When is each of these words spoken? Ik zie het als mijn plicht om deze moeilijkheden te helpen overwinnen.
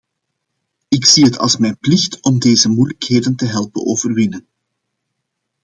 Ik 0.87 1.05
zie 1.05 1.23
het 1.25 1.37
als 1.37 1.57
mijn 1.57 1.77
plicht 1.79 2.21
om 2.23 2.39
deze 2.39 2.69
moeilijkheden 2.69 3.35
te 3.35 3.45
helpen 3.45 3.85
overwinnen. 3.85 4.47